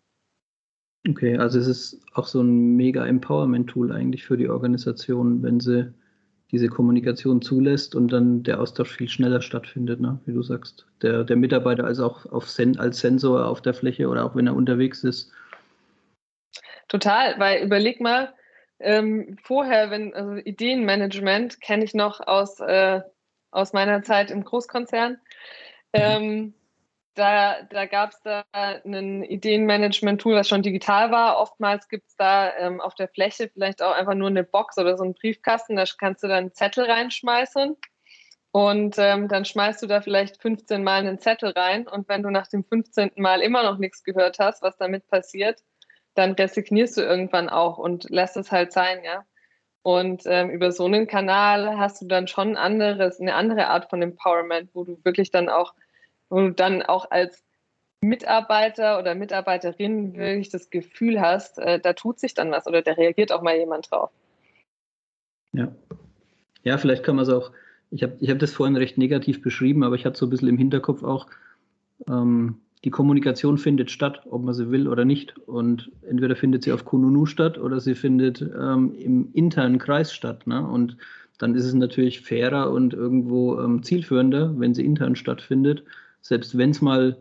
[1.09, 5.93] Okay, also es ist auch so ein mega Empowerment-Tool eigentlich für die Organisation, wenn sie
[6.51, 10.19] diese Kommunikation zulässt und dann der Austausch viel schneller stattfindet, ne?
[10.25, 10.85] wie du sagst.
[11.01, 14.45] Der, der Mitarbeiter also auch auf Sen als Sensor auf der Fläche oder auch wenn
[14.45, 15.31] er unterwegs ist.
[16.87, 18.33] Total, weil überleg mal,
[18.83, 23.01] ähm, vorher, wenn, also Ideenmanagement kenne ich noch aus, äh,
[23.51, 25.19] aus meiner Zeit im Großkonzern.
[25.93, 26.53] Ähm,
[27.15, 31.37] da da gab es da ein Ideenmanagement-Tool, was schon digital war.
[31.39, 34.97] Oftmals gibt es da ähm, auf der Fläche vielleicht auch einfach nur eine Box oder
[34.97, 35.75] so einen Briefkasten.
[35.75, 37.77] Da kannst du dann Zettel reinschmeißen.
[38.51, 41.87] Und ähm, dann schmeißt du da vielleicht 15 Mal einen Zettel rein.
[41.87, 43.13] Und wenn du nach dem 15.
[43.15, 45.59] Mal immer noch nichts gehört hast, was damit passiert,
[46.15, 49.25] dann resignierst du irgendwann auch und lässt es halt sein, ja.
[49.81, 54.01] Und ähm, über so einen Kanal hast du dann schon anderes, eine andere Art von
[54.01, 55.73] Empowerment, wo du wirklich dann auch,
[56.29, 57.43] wo du dann auch als
[57.99, 62.93] Mitarbeiter oder Mitarbeiterin wirklich das Gefühl hast, äh, da tut sich dann was oder da
[62.93, 64.11] reagiert auch mal jemand drauf.
[65.53, 65.73] Ja.
[66.63, 67.51] Ja, vielleicht kann man es auch,
[67.91, 70.47] ich habe ich hab das vorhin recht negativ beschrieben, aber ich hatte so ein bisschen
[70.47, 71.27] im Hinterkopf auch,
[72.07, 75.37] ähm, die Kommunikation findet statt, ob man sie will oder nicht.
[75.47, 80.45] Und entweder findet sie auf Kununu statt oder sie findet ähm, im internen Kreis statt.
[80.47, 80.65] Ne?
[80.65, 80.97] Und
[81.37, 85.83] dann ist es natürlich fairer und irgendwo ähm, zielführender, wenn sie intern stattfindet.
[86.21, 87.17] Selbst wenn es mal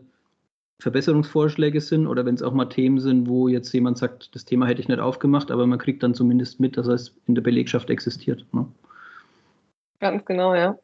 [0.79, 4.65] Verbesserungsvorschläge sind oder wenn es auch mal Themen sind, wo jetzt jemand sagt, das Thema
[4.65, 7.89] hätte ich nicht aufgemacht, aber man kriegt dann zumindest mit, dass es in der Belegschaft
[7.89, 8.45] existiert.
[8.53, 8.67] Ne?
[9.99, 10.77] Ganz genau, ja.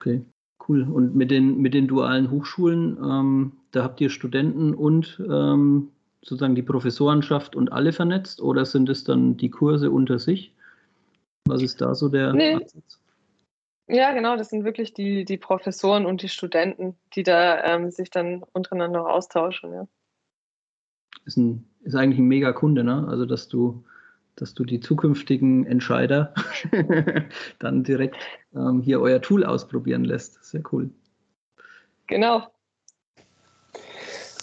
[0.00, 0.24] Okay,
[0.68, 0.82] Cool.
[0.82, 5.90] Und mit den, mit den dualen Hochschulen, ähm, da habt ihr Studenten und ähm,
[6.22, 10.54] sozusagen die Professorenschaft und alle vernetzt oder sind es dann die Kurse unter sich?
[11.46, 12.54] Was ist da so der nee.
[12.54, 13.00] Ansatz?
[13.88, 18.10] Ja, genau, das sind wirklich die, die Professoren und die Studenten, die da ähm, sich
[18.10, 19.88] dann untereinander austauschen, ja.
[21.24, 23.06] Ist, ein, ist eigentlich ein mega Kunde, ne?
[23.08, 23.84] Also dass du,
[24.36, 26.34] dass du die zukünftigen Entscheider
[27.58, 28.16] dann direkt
[28.54, 30.44] ähm, hier euer Tool ausprobieren lässt.
[30.44, 30.90] Sehr cool.
[32.08, 32.46] Genau.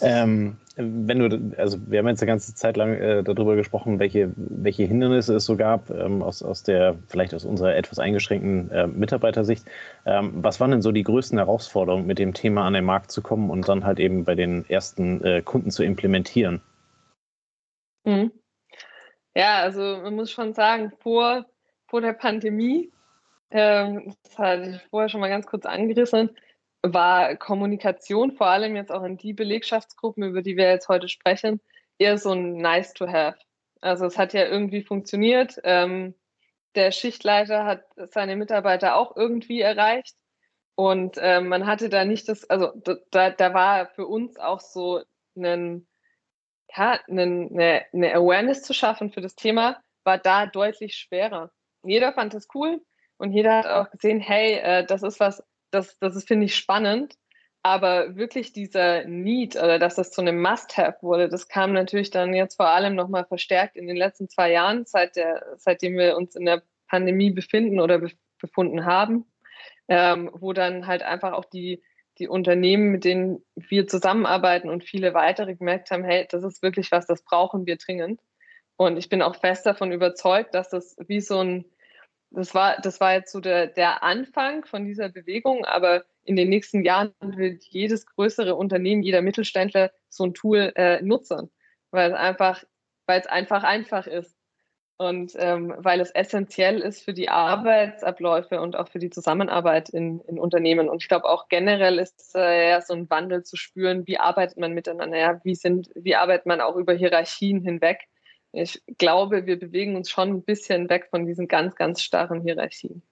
[0.02, 4.30] Ähm, wenn du, also wir haben jetzt eine ganze Zeit lang äh, darüber gesprochen, welche,
[4.36, 8.86] welche Hindernisse es so gab, ähm, aus, aus der, vielleicht aus unserer etwas eingeschränkten äh,
[8.86, 9.64] Mitarbeitersicht.
[10.04, 13.22] Ähm, was waren denn so die größten Herausforderungen, mit dem Thema an den Markt zu
[13.22, 16.60] kommen und dann halt eben bei den ersten äh, Kunden zu implementieren?
[18.04, 18.32] Mhm.
[19.34, 21.46] Ja, also man muss schon sagen, vor,
[21.86, 22.92] vor der Pandemie,
[23.50, 26.30] ähm, das hatte ich vorher schon mal ganz kurz angerissen,
[26.82, 31.60] war Kommunikation, vor allem jetzt auch in die Belegschaftsgruppen, über die wir jetzt heute sprechen,
[31.98, 33.38] eher so ein nice to have.
[33.80, 35.56] Also es hat ja irgendwie funktioniert.
[35.64, 36.14] Ähm,
[36.74, 40.16] der Schichtleiter hat seine Mitarbeiter auch irgendwie erreicht.
[40.74, 42.72] Und ähm, man hatte da nicht das, also
[43.10, 45.02] da, da war für uns auch so
[45.34, 45.88] einen,
[46.74, 51.50] ja, einen, eine, eine Awareness zu schaffen für das Thema, war da deutlich schwerer.
[51.82, 52.82] Jeder fand das cool
[53.16, 56.56] und jeder hat auch gesehen, hey, äh, das ist was, das, das ist, finde ich,
[56.56, 57.14] spannend.
[57.62, 62.32] Aber wirklich dieser Need oder dass das zu einem Must-Have wurde, das kam natürlich dann
[62.32, 66.36] jetzt vor allem nochmal verstärkt in den letzten zwei Jahren, seit der, seitdem wir uns
[66.36, 68.00] in der Pandemie befinden oder
[68.38, 69.26] befunden haben,
[69.88, 71.82] ähm, wo dann halt einfach auch die,
[72.18, 76.92] die Unternehmen, mit denen wir zusammenarbeiten und viele weitere gemerkt haben, hey, das ist wirklich
[76.92, 78.20] was, das brauchen wir dringend.
[78.76, 81.64] Und ich bin auch fest davon überzeugt, dass das wie so ein
[82.36, 86.50] das war, das war jetzt so der, der Anfang von dieser Bewegung, aber in den
[86.50, 91.50] nächsten Jahren wird jedes größere Unternehmen, jeder Mittelständler so ein Tool äh, nutzen,
[91.90, 92.62] weil es einfach,
[93.06, 94.36] weil es einfach einfach ist
[94.98, 100.20] und ähm, weil es essentiell ist für die Arbeitsabläufe und auch für die Zusammenarbeit in,
[100.20, 100.90] in Unternehmen.
[100.90, 104.58] Und ich glaube auch generell ist äh, ja so ein Wandel zu spüren, wie arbeitet
[104.58, 108.08] man miteinander, ja, wie sind, wie arbeitet man auch über Hierarchien hinweg
[108.56, 113.02] ich glaube, wir bewegen uns schon ein bisschen weg von diesen ganz, ganz starren Hierarchien.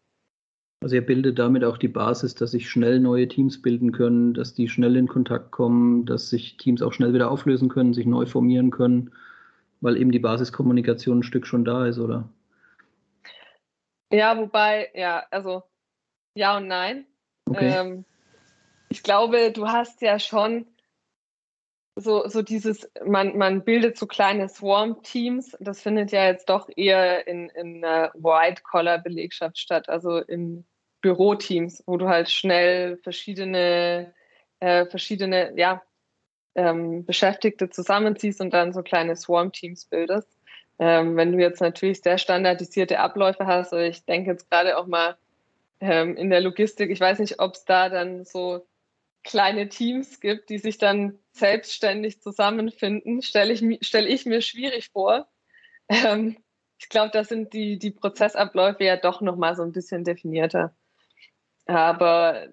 [0.80, 4.54] Also ihr bildet damit auch die Basis, dass sich schnell neue Teams bilden können, dass
[4.54, 8.26] die schnell in Kontakt kommen, dass sich Teams auch schnell wieder auflösen können, sich neu
[8.26, 9.12] formieren können,
[9.80, 12.28] weil eben die Basiskommunikation ein Stück schon da ist, oder?
[14.10, 15.62] Ja, wobei, ja, also
[16.34, 17.06] ja und nein.
[17.46, 17.72] Okay.
[17.74, 18.04] Ähm,
[18.88, 20.66] ich glaube, du hast ja schon
[21.96, 27.26] so, so dieses, man, man bildet so kleine Swarm-Teams, das findet ja jetzt doch eher
[27.26, 30.64] in, in einer White-Collar-Belegschaft statt, also in
[31.00, 34.12] Büroteams, wo du halt schnell verschiedene,
[34.60, 35.82] äh, verschiedene, ja,
[36.56, 40.28] ähm, Beschäftigte zusammenziehst und dann so kleine Swarm-Teams bildest.
[40.78, 45.16] Ähm, wenn du jetzt natürlich sehr standardisierte Abläufe hast, ich denke jetzt gerade auch mal
[45.80, 48.66] ähm, in der Logistik, ich weiß nicht, ob es da dann so
[49.24, 55.28] kleine Teams gibt, die sich dann selbstständig zusammenfinden, stelle ich, stell ich mir schwierig vor.
[55.88, 56.36] Ähm,
[56.78, 60.76] ich glaube, da sind die, die Prozessabläufe ja doch nochmal so ein bisschen definierter.
[61.66, 62.48] Aber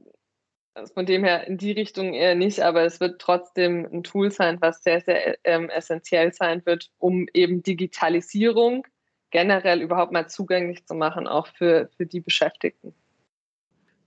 [0.93, 4.61] von dem her in die Richtung eher nicht, aber es wird trotzdem ein Tool sein,
[4.61, 8.87] was sehr, sehr ähm, essentiell sein wird, um eben Digitalisierung
[9.31, 12.93] generell überhaupt mal zugänglich zu machen, auch für, für die Beschäftigten.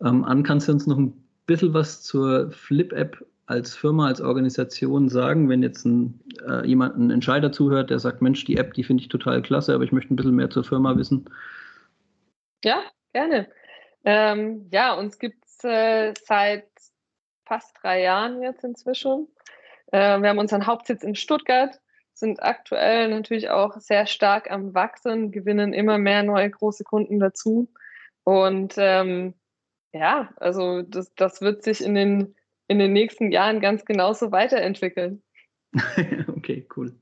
[0.02, 5.08] Ähm, Ann, kannst du uns noch ein bisschen was zur Flip-App als Firma, als Organisation
[5.08, 8.84] sagen, wenn jetzt ein, äh, jemand, ein Entscheider zuhört, der sagt, Mensch, die App, die
[8.84, 11.28] finde ich total klasse, aber ich möchte ein bisschen mehr zur Firma wissen?
[12.64, 13.48] Ja, gerne.
[14.04, 16.66] Ähm, ja, uns gibt es äh, seit
[17.44, 19.28] fast drei Jahren jetzt inzwischen.
[19.92, 21.78] Äh, wir haben unseren Hauptsitz in Stuttgart,
[22.14, 27.68] sind aktuell natürlich auch sehr stark am Wachsen, gewinnen immer mehr neue große Kunden dazu.
[28.24, 29.34] Und ähm,
[29.94, 32.34] ja, also das, das wird sich in den,
[32.66, 35.22] in den nächsten Jahren ganz genauso weiterentwickeln.
[36.28, 36.94] okay, cool.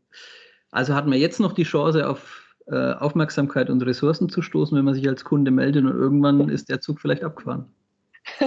[0.70, 4.84] Also hat man jetzt noch die Chance auf äh, Aufmerksamkeit und Ressourcen zu stoßen, wenn
[4.84, 7.74] man sich als Kunde meldet und irgendwann ist der Zug vielleicht abgefahren.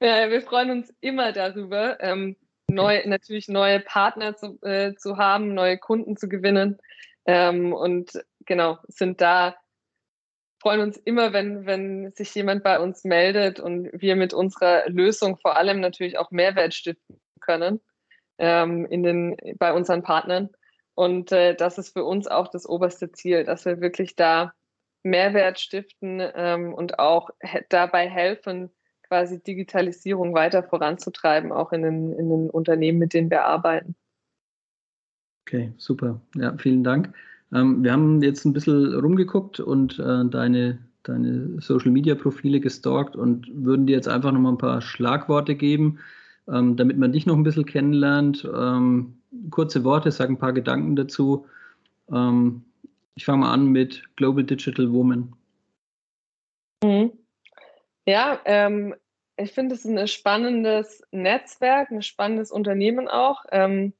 [0.00, 2.36] ja, wir freuen uns immer darüber, ähm,
[2.68, 6.78] neu, natürlich neue Partner zu, äh, zu haben, neue Kunden zu gewinnen
[7.26, 8.12] ähm, und
[8.46, 9.56] genau, sind da
[10.62, 15.36] freuen uns immer, wenn, wenn sich jemand bei uns meldet und wir mit unserer Lösung
[15.36, 17.80] vor allem natürlich auch Mehrwert stiften können
[18.38, 20.50] ähm, in den, bei unseren Partnern.
[20.94, 24.52] Und äh, das ist für uns auch das oberste Ziel, dass wir wirklich da
[25.02, 28.70] Mehrwert stiften ähm, und auch he dabei helfen,
[29.08, 33.96] quasi Digitalisierung weiter voranzutreiben, auch in den, in den Unternehmen, mit denen wir arbeiten.
[35.44, 36.20] Okay, super.
[36.36, 37.12] Ja, vielen Dank.
[37.52, 43.86] Ähm, wir haben jetzt ein bisschen rumgeguckt und äh, deine, deine Social-Media-Profile gestalkt und würden
[43.86, 45.98] dir jetzt einfach nochmal ein paar Schlagworte geben,
[46.48, 48.48] ähm, damit man dich noch ein bisschen kennenlernt.
[48.54, 49.18] Ähm,
[49.50, 51.46] kurze Worte, sag ein paar Gedanken dazu.
[52.10, 52.62] Ähm,
[53.14, 55.34] ich fange mal an mit Global Digital Woman.
[56.82, 57.12] Mhm.
[58.06, 58.94] Ja, ähm,
[59.36, 63.44] ich finde es ein spannendes Netzwerk, ein spannendes Unternehmen auch.
[63.50, 63.92] Ähm,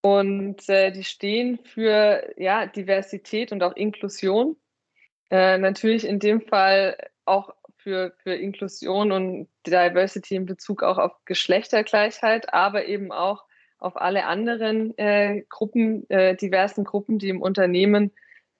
[0.00, 4.56] und äh, die stehen für ja, Diversität und auch Inklusion.
[5.30, 11.12] Äh, natürlich in dem Fall auch für, für Inklusion und Diversity in Bezug auch auf
[11.24, 13.44] Geschlechtergleichheit, aber eben auch
[13.78, 18.12] auf alle anderen äh, Gruppen, äh, diversen Gruppen, die im Unternehmen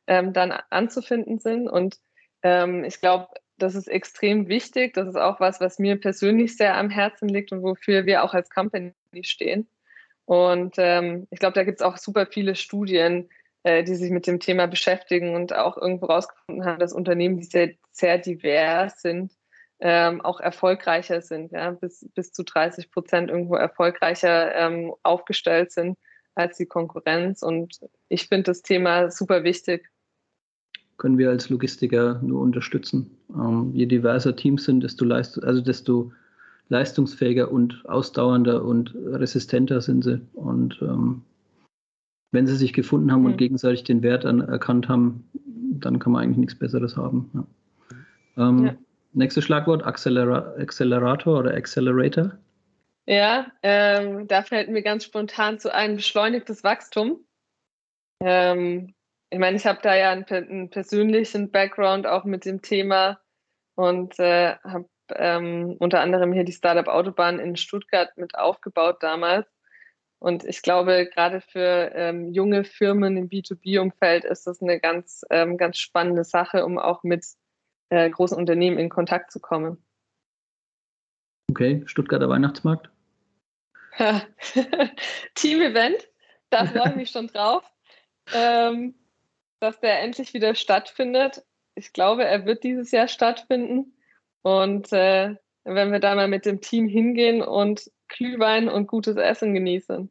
[0.07, 1.69] ähm, dann anzufinden sind.
[1.69, 1.99] Und
[2.43, 4.95] ähm, ich glaube, das ist extrem wichtig.
[4.95, 8.35] Das ist auch was, was mir persönlich sehr am Herzen liegt und wofür wir auch
[8.35, 9.69] als Company stehen.
[10.29, 13.31] Und ähm, ich glaube, da gibt es auch super viele Studien,
[13.63, 17.45] äh, die sich mit dem Thema beschäftigen und auch irgendwo rausgefunden haben, dass Unternehmen, die
[17.45, 19.33] sehr, sehr divers sind,
[19.81, 25.97] ähm, auch erfolgreicher sind, ja, bis, bis zu 30 Prozent irgendwo erfolgreicher ähm, aufgestellt sind
[26.35, 27.43] als die Konkurrenz.
[27.43, 29.89] Und ich finde das Thema super wichtig.
[30.99, 33.17] Können wir als Logistiker nur unterstützen.
[33.31, 36.13] Ähm, je diverser Teams sind, desto, leist also desto
[36.69, 40.21] leistungsfähiger und ausdauernder und resistenter sind sie.
[40.35, 41.23] Und ähm,
[42.31, 43.27] wenn sie sich gefunden haben mhm.
[43.27, 47.31] und gegenseitig den Wert an, erkannt haben, dann kann man eigentlich nichts Besseres haben.
[48.37, 48.49] Ja.
[48.49, 48.75] Ähm, ja.
[49.15, 52.39] Nächstes Schlagwort, Accelera Accelerator oder Accelerator.
[53.07, 57.25] Ja, ähm, da fällt mir ganz spontan zu ein beschleunigtes Wachstum.
[58.21, 58.95] Ähm,
[59.31, 63.19] ich meine, ich habe da ja einen, einen, persönlichen Background auch mit dem Thema
[63.77, 69.47] und äh, habe ähm, unter anderem hier die Startup Autobahn in Stuttgart mit aufgebaut damals.
[70.21, 75.57] Und ich glaube, gerade für ähm, junge Firmen im B2B-Umfeld ist das eine ganz, ähm,
[75.57, 77.25] ganz spannende Sache, um auch mit
[77.91, 79.83] äh, großen Unternehmen in Kontakt zu kommen.
[81.51, 82.91] Okay, Stuttgarter Weihnachtsmarkt.
[85.35, 86.09] Team-Event,
[86.51, 87.65] da freue ich mich schon drauf,
[88.35, 88.95] ähm,
[89.61, 91.45] dass der endlich wieder stattfindet.
[91.75, 93.98] Ich glaube, er wird dieses Jahr stattfinden.
[94.43, 99.55] Und äh, wenn wir da mal mit dem Team hingehen und Glühwein und gutes Essen
[99.55, 100.11] genießen.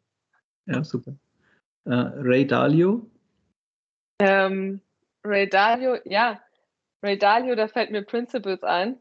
[0.67, 1.13] Ja, super.
[1.85, 3.09] Äh, Ray Dalio?
[4.19, 4.81] Ähm,
[5.23, 6.41] Ray Dalio, ja.
[7.01, 8.99] Ray Dalio, da fällt mir Principles ein.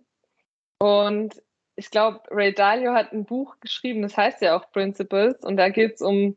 [0.78, 1.42] Und
[1.76, 5.42] ich glaube, Ray Dalio hat ein Buch geschrieben, das heißt ja auch Principles.
[5.42, 6.36] Und da geht es um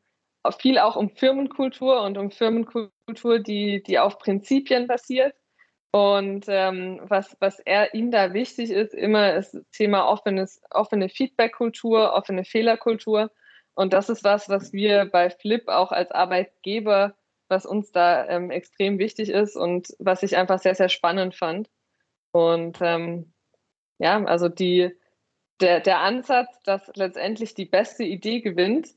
[0.57, 5.35] viel auch um Firmenkultur und um Firmenkultur, die, die auf Prinzipien basiert.
[5.91, 11.09] Und ähm, was, was er ihm da wichtig ist, immer ist das Thema offenes, offene
[11.09, 13.31] Feedback-Kultur, offene Fehlerkultur.
[13.73, 17.15] Und das ist was, was wir bei Flip auch als Arbeitgeber,
[17.47, 21.69] was uns da ähm, extrem wichtig ist und was ich einfach sehr, sehr spannend fand.
[22.31, 23.33] Und ähm,
[23.97, 24.91] ja, also die,
[25.59, 28.89] der, der Ansatz, dass letztendlich die beste Idee gewinnt,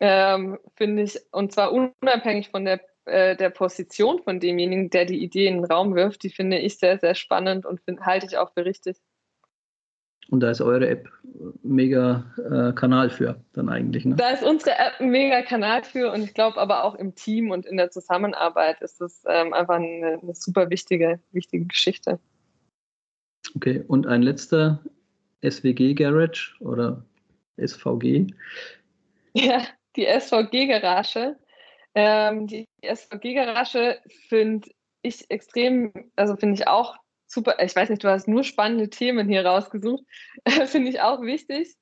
[0.00, 5.22] ähm, finde ich, und zwar unabhängig von der äh, der Position von demjenigen, der die
[5.22, 8.38] Idee in den Raum wirft, die finde ich sehr, sehr spannend und find, halte ich
[8.38, 8.96] auch für richtig.
[10.28, 11.10] Und da ist eure App
[11.62, 14.04] mega äh, Kanal für, dann eigentlich.
[14.04, 14.16] Ne?
[14.16, 17.50] Da ist unsere App ein mega Kanal für und ich glaube aber auch im Team
[17.50, 22.18] und in der Zusammenarbeit ist das ähm, einfach eine, eine, super wichtige, wichtige Geschichte.
[23.56, 24.82] Okay, und ein letzter
[25.44, 27.04] SWG Garage oder
[27.58, 28.28] SVG?
[29.34, 29.62] Ja,
[29.96, 31.36] die SVG Garage
[31.94, 34.70] ähm, die SVG-Garage finde
[35.02, 37.56] ich extrem, also finde ich auch super.
[37.60, 40.04] Ich weiß nicht, du hast nur spannende Themen hier rausgesucht.
[40.66, 41.74] finde ich auch wichtig.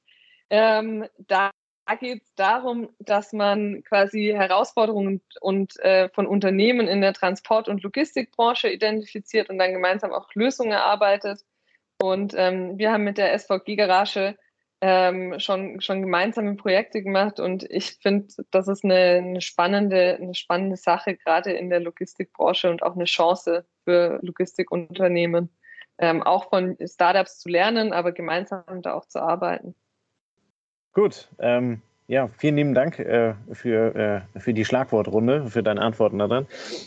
[0.49, 1.51] Ähm, da
[1.99, 7.83] geht es darum, dass man quasi Herausforderungen und, äh, von Unternehmen in der Transport- und
[7.83, 11.41] Logistikbranche identifiziert und dann gemeinsam auch Lösungen erarbeitet.
[12.01, 14.37] Und ähm, wir haben mit der SVG-Garage
[14.81, 20.35] ähm, schon, schon gemeinsame Projekte gemacht und ich finde, das ist eine, eine, spannende, eine
[20.35, 25.51] spannende Sache, gerade in der Logistikbranche und auch eine Chance für Logistikunternehmen,
[25.99, 29.75] ähm, auch von Startups zu lernen, aber gemeinsam da auch zu arbeiten.
[30.93, 36.19] Gut, ähm, ja, vielen lieben Dank äh, für, äh, für die Schlagwortrunde, für deine Antworten
[36.19, 36.47] daran.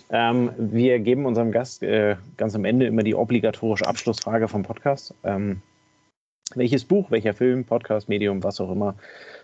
[0.10, 5.16] Ähm, wir geben unserem Gast äh, ganz am Ende immer die obligatorische Abschlussfrage vom Podcast.
[5.24, 5.62] Ähm,
[6.56, 8.96] welches Buch, welcher Film, Podcast, Medium, was auch immer,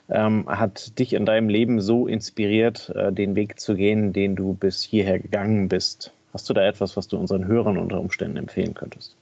[0.09, 4.53] ähm, hat dich in deinem Leben so inspiriert, äh, den Weg zu gehen, den du
[4.53, 6.13] bis hierher gegangen bist?
[6.33, 9.15] Hast du da etwas, was du unseren Hörern unter Umständen empfehlen könntest?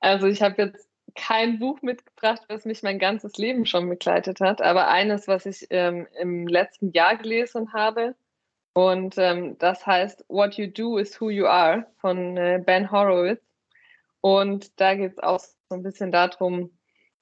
[0.00, 4.62] Also ich habe jetzt kein Buch mitgebracht, was mich mein ganzes Leben schon begleitet hat,
[4.62, 8.14] aber eines, was ich ähm, im letzten Jahr gelesen habe.
[8.72, 13.42] Und ähm, das heißt What You Do is Who You Are von äh, Ben Horowitz.
[14.20, 16.70] Und da geht es auch so ein bisschen darum,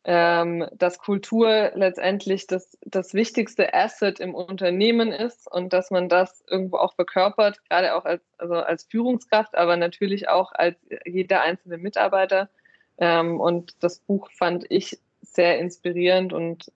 [0.05, 6.43] ähm, dass Kultur letztendlich das, das wichtigste Asset im Unternehmen ist und dass man das
[6.49, 11.79] irgendwo auch verkörpert, gerade auch als, also als Führungskraft, aber natürlich auch als jeder einzelne
[11.79, 12.49] Mitarbeiter.
[12.97, 16.73] Ähm, und das Buch fand ich sehr inspirierend und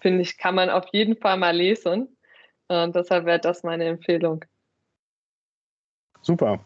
[0.00, 2.16] finde ich, kann man auf jeden Fall mal lesen.
[2.68, 4.44] Und deshalb wäre das meine Empfehlung.
[6.22, 6.60] Super.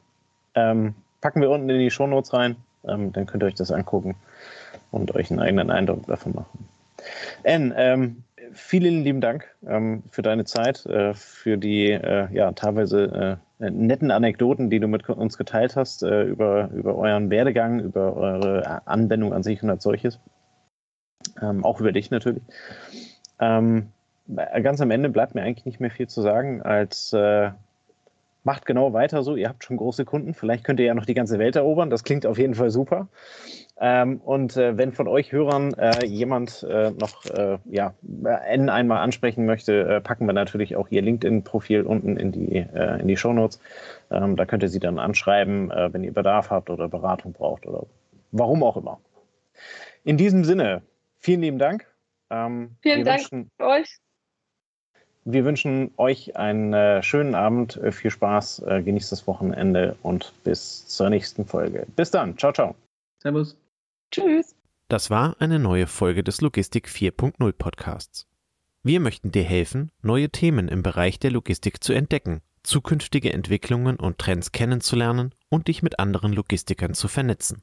[0.55, 2.57] Ähm, packen wir unten in die Shownotes rein.
[2.87, 4.17] Ähm, dann könnt ihr euch das angucken
[4.91, 6.69] und euch einen eigenen Eindruck davon machen.
[7.45, 13.39] Anne, ähm, vielen lieben Dank ähm, für deine Zeit, äh, für die äh, ja, teilweise
[13.59, 18.17] äh, netten Anekdoten, die du mit uns geteilt hast äh, über, über euren Werdegang, über
[18.17, 20.19] eure Anwendung an sich und als solches.
[21.41, 22.43] Ähm, auch über dich natürlich.
[23.39, 23.89] Ähm,
[24.63, 27.51] ganz am Ende bleibt mir eigentlich nicht mehr viel zu sagen, als äh,
[28.45, 29.37] macht genau weiter so.
[29.37, 30.35] Ihr habt schon große Kunden.
[30.35, 31.91] Vielleicht könnt ihr ja noch die ganze Welt erobern.
[31.91, 33.09] Das klingt auf jeden Fall super.
[33.81, 37.95] Ähm, und äh, wenn von euch Hörern äh, jemand äh, noch äh, ja,
[38.47, 43.01] N einmal ansprechen möchte, äh, packen wir natürlich auch ihr LinkedIn-Profil unten in die, äh,
[43.01, 43.61] in die Shownotes.
[44.11, 47.87] Ähm, da könnt ihr sie dann anschreiben, wenn ihr Bedarf habt oder Beratung braucht oder
[48.33, 49.01] warum auch immer.
[50.05, 50.83] In diesem Sinne,
[51.19, 51.87] vielen lieben Dank.
[52.31, 53.99] Ähm, vielen Dank wünschen, euch.
[55.25, 61.45] Wir wünschen euch einen schönen Abend, viel Spaß, genießt das Wochenende und bis zur nächsten
[61.45, 61.87] Folge.
[61.95, 62.39] Bis dann.
[62.39, 62.75] Ciao, ciao.
[63.19, 63.57] Servus.
[64.11, 64.57] Tschüss.
[64.89, 68.27] Das war eine neue Folge des Logistik 4.0 Podcasts.
[68.83, 74.19] Wir möchten dir helfen, neue Themen im Bereich der Logistik zu entdecken, zukünftige Entwicklungen und
[74.19, 77.63] Trends kennenzulernen und dich mit anderen Logistikern zu vernetzen.